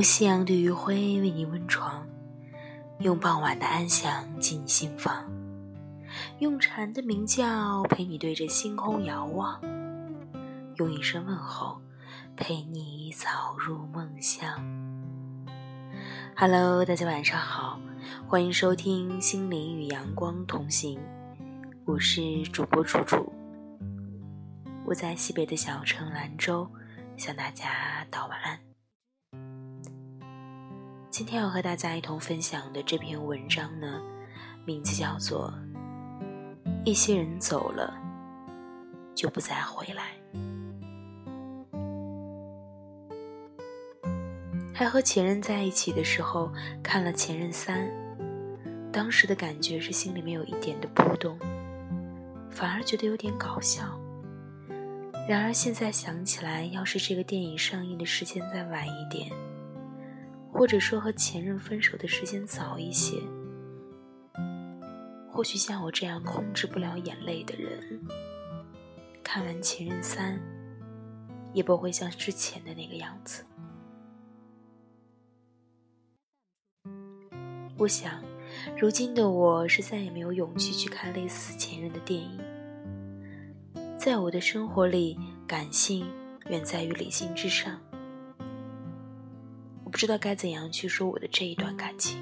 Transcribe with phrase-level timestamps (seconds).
[0.00, 2.06] 用夕阳的余晖为你温床，
[3.00, 5.30] 用傍晚的安详进心房，
[6.38, 9.60] 用蝉的鸣叫陪你对着星空遥望，
[10.76, 11.78] 用一声问候
[12.34, 14.48] 陪你早入梦乡。
[16.34, 17.78] Hello，大家晚上好，
[18.26, 20.98] 欢迎收听《心灵与阳光同行》，
[21.84, 23.30] 我是主播楚楚，
[24.86, 26.66] 我在西北的小城兰州
[27.18, 28.69] 向大家道晚安。
[31.10, 34.00] 今天要和大家一同分享的这篇文章呢，
[34.64, 35.52] 名字叫做
[36.84, 37.98] 《一些人走了，
[39.12, 40.12] 就不再回来》。
[44.72, 46.48] 还和前任在一起的时候
[46.80, 47.88] 看了《前任三》，
[48.92, 51.36] 当时的感觉是心里面有一点的波动，
[52.52, 53.82] 反而觉得有点搞笑。
[55.28, 59.28] 然而现在想起来，要是这个电影上映的时间再晚一点。
[60.60, 63.16] 或者说和前任分手的时间早一些，
[65.32, 67.98] 或许像我这样控制不了眼泪的人，
[69.24, 70.34] 看完《前任三》，
[71.54, 73.42] 也不会像之前的那个样子。
[77.78, 78.22] 我想，
[78.78, 82.38] 如今的我是再也没有勇气去看类似《前任》的电影。
[83.96, 86.06] 在我的生活里，感性
[86.50, 87.80] 远在于理性之上。
[89.90, 92.16] 不知道该怎样去说我的这一段感情，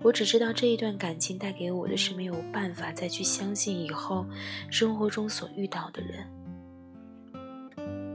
[0.00, 4.24] 我只知道这一段感情带给我的是没有办法再去相信以后
[4.70, 6.24] 生活中所遇到的人，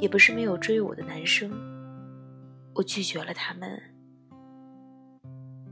[0.00, 1.52] 也不是没有追我的男生，
[2.74, 3.80] 我拒绝了他们。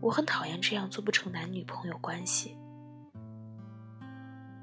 [0.00, 2.56] 我很讨厌这样做不成男女朋友关系，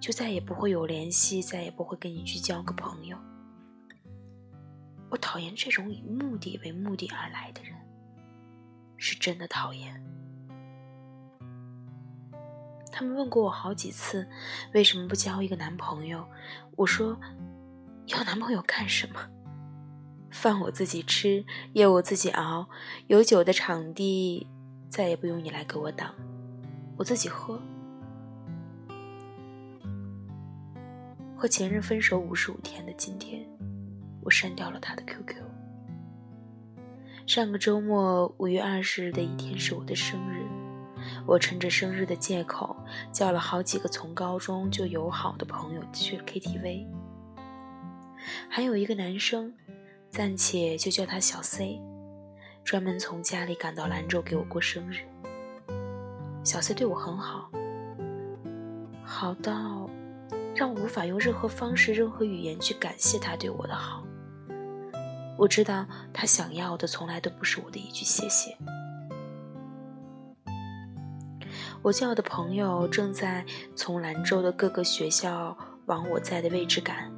[0.02, 3.16] 就再也不会有联系，再也不会跟你去交个朋友。
[5.12, 7.74] 我讨厌这种以目的为目的而来的人，
[8.98, 10.02] 是真的讨厌。
[12.92, 14.28] 他们问过我好几次，
[14.74, 16.26] 为什么不交一个男朋友？
[16.76, 17.20] 我说，
[18.08, 19.20] 要男朋友干什么？
[20.32, 22.70] 饭我自己吃，夜我自己熬，
[23.08, 24.48] 有酒的场地
[24.90, 26.14] 再也不用你来给我挡，
[26.98, 27.62] 我自己喝。
[31.36, 33.46] 和前任分手五十五天的今天。
[34.26, 35.55] 我删掉了他的 QQ。
[37.26, 40.46] 上个周末，五月二十日的一天是我的生日，
[41.26, 42.76] 我趁着生日的借口，
[43.12, 46.86] 叫了好几个从高中就友好的朋友去 KTV。
[48.48, 49.52] 还有一个男生，
[50.12, 51.82] 暂且就叫他小 C，
[52.64, 55.00] 专门从家里赶到兰州给我过生日。
[56.44, 57.50] 小 C 对我很好，
[59.04, 59.90] 好到
[60.56, 64.05] 让我无法用任何方式、任何语言去感谢他对我的好。
[65.38, 68.56] 我知道他想要的从来都不是我的一句谢谢。
[71.82, 77.12] 我叫的朋友正在从兰州的各个学校往我在的位置赶，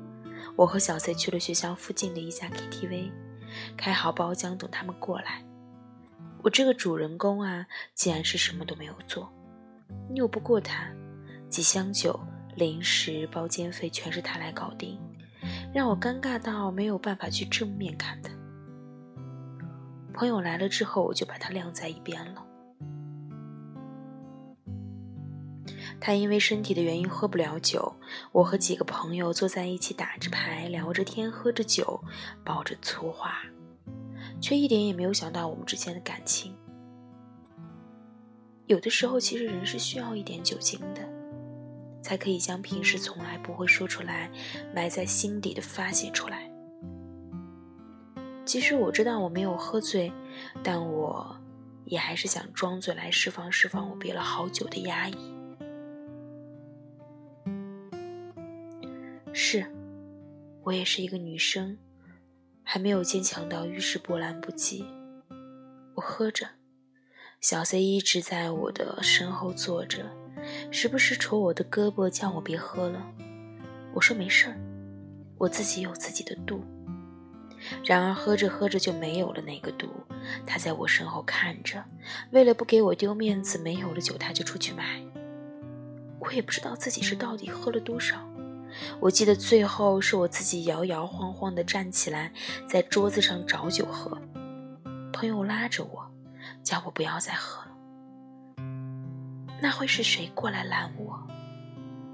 [0.56, 3.12] 我和小 C 去了学校附近的一家 KTV，
[3.78, 5.42] 开好包厢等他们过来。
[6.44, 9.32] 我这个主人公啊，竟然是什么都没有做，
[10.16, 10.88] 拗不过他，
[11.50, 12.20] 几箱酒、
[12.56, 15.00] 零食、包间费全是他来搞定。
[15.74, 18.32] 让我尴尬到没有办法去正面看他。
[20.14, 22.44] 朋友来了之后，我就把他晾在一边了。
[26.00, 27.96] 他因为身体的原因喝不了酒，
[28.32, 32.04] 我和几个朋友坐在一起打着牌，聊着天，喝着酒，
[32.44, 33.42] 爆着粗话，
[34.40, 36.56] 却一点也没有想到我们之间的感情。
[38.68, 41.17] 有的时候，其实人是需要一点酒精的。
[42.02, 44.32] 才可以将平时从来不会说出来、
[44.74, 46.50] 埋在心底的发泄出来。
[48.46, 50.12] 即使我知道我没有喝醉，
[50.64, 51.36] 但我
[51.86, 55.16] 也还是想装醉来释放释放我憋了好久的压抑。
[59.34, 59.66] 是，
[60.64, 61.78] 我也是一个女生，
[62.64, 64.86] 还没有坚强到遇事波澜不惊。
[65.96, 66.48] 我喝着，
[67.42, 70.10] 小 C 一直在我的身后坐着。
[70.70, 73.02] 时不时戳我的胳膊，叫我别喝了。
[73.94, 74.58] 我说没事儿，
[75.38, 76.62] 我自己有自己的度。
[77.84, 79.90] 然而喝着喝着就没有了那个度。
[80.46, 81.84] 他在我身后看着，
[82.32, 85.02] 为了不给我丢面子，没有了酒他就出去买。
[86.20, 88.18] 我也不知道自己是到底喝了多少。
[89.00, 92.32] 我记得最后是我自己摇摇晃晃地站起来，
[92.68, 94.18] 在桌子上找酒喝。
[95.14, 96.12] 朋友拉着我，
[96.62, 97.77] 叫我不要再喝了。
[99.62, 101.28] 那会是谁过来拦我？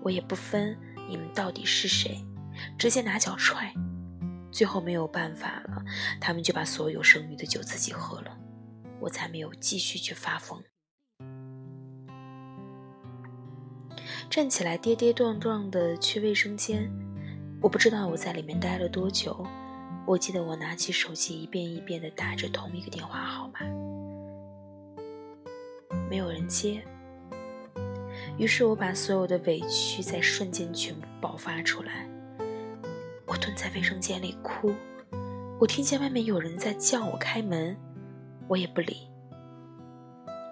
[0.01, 0.77] 我也不分
[1.09, 2.25] 你们到底是谁，
[2.77, 3.73] 直接拿脚踹。
[4.51, 5.83] 最后没有办法了，
[6.21, 8.37] 他们就把所有剩余的酒自己喝了。
[8.99, 10.63] 我才没有继续去发疯。
[14.29, 16.89] 站起来，跌跌撞撞的去卫生间。
[17.61, 19.45] 我不知道我在里面待了多久。
[20.05, 23.59] 我记得我拿起手机，一遍一遍的打着同一个电话号码，
[26.09, 26.83] 没有人接。
[28.37, 32.07] 于是我把所有的委屈在瞬间全部爆发出来。
[33.25, 34.73] 我蹲在卫生间里哭。
[35.59, 37.77] 我听见外面有人在叫我开门，
[38.47, 39.07] 我也不理。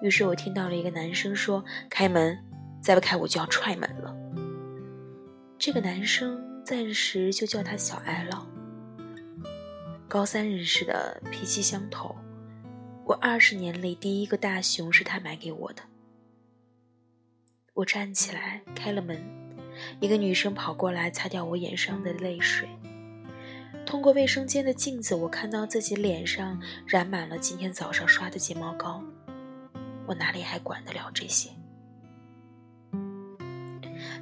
[0.01, 2.37] 于是我听到了一个男生说：“开门。”
[2.81, 4.15] 再不开，我就要踹门了。
[5.59, 8.47] 这个男生暂时就叫他小艾了。
[10.07, 12.15] 高三认识的，脾气相投。
[13.05, 15.83] 我二十年里第一个大熊是他买给我的。
[17.73, 19.17] 我站起来开了门，
[20.01, 22.67] 一个女生跑过来擦掉我眼上的泪水。
[23.85, 29.01] 通过卫生间的镜子，我看到自己脸上染满了今天早上刷的睫毛膏。
[30.05, 31.49] 我哪里还管得了这些？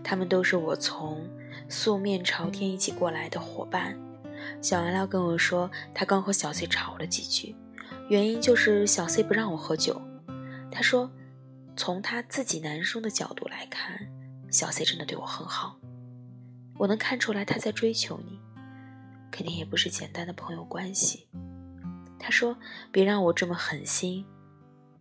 [0.03, 1.27] 他们都是我从
[1.67, 3.97] 素面朝天一起过来的伙伴。
[4.61, 7.55] 小艾拉跟我说，他刚和小 C 吵了几句，
[8.09, 9.99] 原因就是小 C 不让我喝酒。
[10.71, 11.09] 他说，
[11.79, 14.05] 从他自己男生的角度来看，
[14.51, 15.79] 小 C 真的对我很好。
[16.75, 18.37] 我能看出来他在追求你，
[19.31, 21.29] 肯定也不是简单的朋友关系。
[22.19, 22.57] 他说，
[22.91, 24.25] 别让我这么狠心。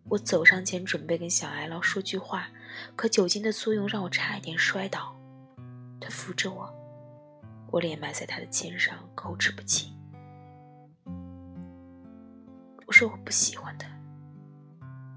[0.05, 2.49] 我走上前准备跟小艾拉说句话。
[2.95, 5.17] 可酒精的作用让我差一点摔倒，
[6.01, 6.73] 他扶着我，
[7.73, 9.93] 我脸埋在他的肩上，口齿不清。
[12.87, 13.89] 我说我不喜欢他，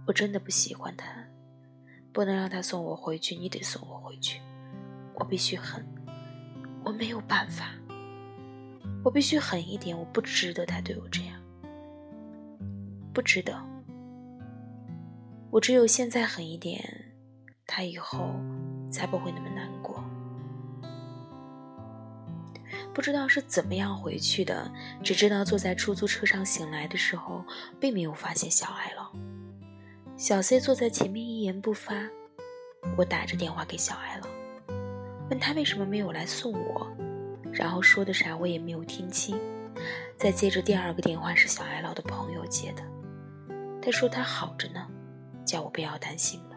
[0.08, 1.06] 我真的不喜欢他，
[2.14, 4.42] 不能让他送我回去，你得送我回去，
[5.16, 5.86] 我必须狠，
[6.84, 7.72] 我没有办法，
[9.04, 11.42] 我必须狠一点，我不值得他对我这样，
[13.14, 13.58] 不值得，
[15.50, 17.08] 我只有现在狠一点。
[17.74, 18.36] 他以后
[18.92, 20.04] 才不会那么难过。
[22.94, 24.70] 不知道是怎么样回去的，
[25.02, 27.46] 只知道坐在出租车上醒来的时候，
[27.80, 29.10] 并没有发现小艾了。
[30.22, 31.96] 小 C 坐在前面一言不发。
[32.96, 34.28] 我打着电话给小艾了，
[35.32, 36.88] 问他为什么没有来送我，
[37.52, 39.36] 然后说的啥我也没有听清。
[40.20, 42.84] 再接着第二个电话是小艾老的朋友接的，
[43.82, 44.88] 他说他好着呢，
[45.44, 46.56] 叫我不要担心了。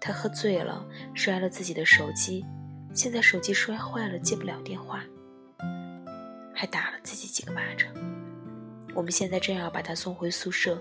[0.00, 0.84] 他喝醉了，
[1.14, 2.44] 摔了自己的手机，
[2.92, 5.04] 现在手机摔坏了，接不了电话，
[6.52, 7.88] 还打了自己几个巴掌。
[8.92, 10.76] 我们现在正要把他送回宿舍，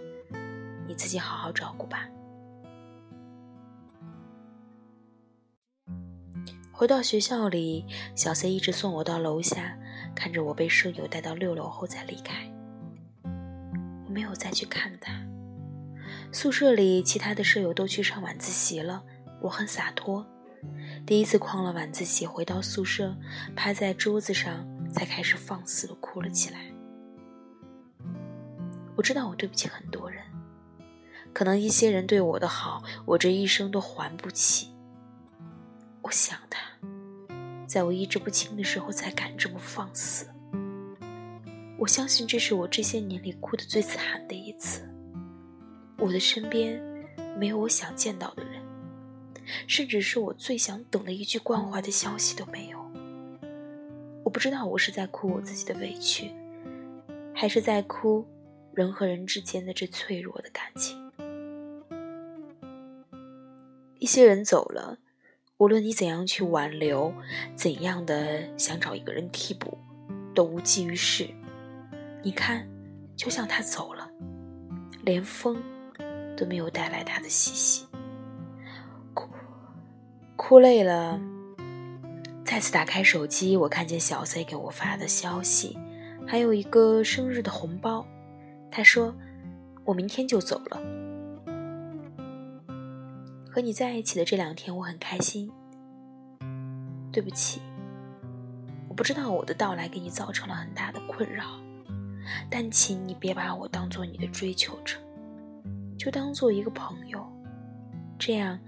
[0.88, 2.08] 你自己好好照顾吧。
[6.72, 7.86] 回到学校里，
[8.16, 9.78] 小 C 一直送我到楼下，
[10.14, 12.52] 看着我被舍友带到六楼后才离开。
[13.24, 15.14] 我没有再去看他。
[16.34, 19.02] 宿舍里其他的舍友都去上晚自习了。
[19.42, 20.26] 我很洒脱，
[21.06, 23.16] 第一次旷了晚自习，回到宿舍，
[23.56, 26.60] 趴在桌子上，才开始放肆的哭了起来。
[28.98, 30.22] 我知道我对不起很多人，
[31.36, 34.70] 可能一些人对我的好，我这一生都还不起。
[36.02, 36.62] 我想他，
[37.68, 40.26] 在我意志不清的时候才敢这么放肆。
[41.78, 44.90] 我相信这是我这些年里哭的最惨的一次。
[45.98, 46.82] 我的身边
[47.38, 48.64] 没有我想见到的人。
[49.68, 52.80] 甚至是我最想等的一句关怀的消息都没有。
[54.24, 56.32] 我不知道我是在哭我自己的委屈，
[57.34, 58.26] 还是在哭
[58.74, 61.05] 人和人之间的这脆弱的感情。
[64.06, 65.00] 一些人走了，
[65.58, 67.12] 无论你怎样去挽留，
[67.56, 69.80] 怎样的想找一个人替补，
[70.36, 71.28] 都无济于事。
[72.22, 72.70] 你看，
[73.16, 74.08] 就像他走了，
[75.02, 75.60] 连风
[76.38, 77.88] 都没有带来他的气息。
[79.16, 79.28] 哭
[80.36, 81.20] 哭累了，
[82.46, 85.76] 再次打开手机，我看见小 C 给我发的消息，
[86.28, 88.06] 还有一个生日的红包。
[88.70, 89.16] 他说
[89.84, 90.80] ：“我明天就走了。
[93.56, 95.50] 和你在一起的这两天，我很开心。
[97.10, 97.62] 对不起，
[98.90, 101.46] 我不知道我的到来给你造成了很大的困扰，
[102.50, 104.98] 但请你别把我当做你的追求者，
[105.98, 107.26] 就当做一个朋友，
[108.20, 108.60] 这样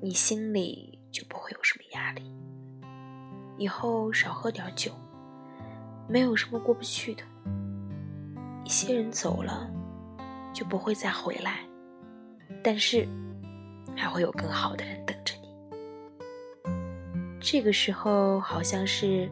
[0.00, 2.22] 你心里。”就不会有什么压力。
[3.58, 4.90] 以后少喝点酒，
[6.08, 7.22] 没有什么过不去的。
[8.64, 9.70] 一些人走了，
[10.54, 11.60] 就不会再回来，
[12.64, 13.06] 但是
[13.96, 15.48] 还会有更好的人等着你。
[17.40, 19.30] 这个时候，好像是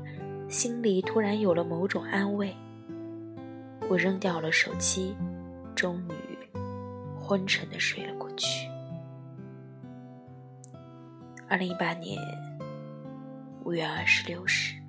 [0.49, 2.55] 心里突然有了某种安慰。
[3.89, 5.17] 我扔掉了手机，
[5.75, 6.39] 终于
[7.19, 8.69] 昏沉的睡了过去。
[11.49, 12.21] 二零一八年
[13.65, 14.80] 五月二十六日。